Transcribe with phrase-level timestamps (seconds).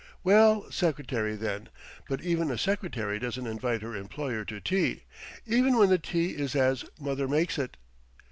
[0.23, 1.69] "Well, secretary, then;
[2.09, 5.03] but even a secretary doesn't invite her employer to tea,
[5.45, 7.77] even when the tea is as mother makes it.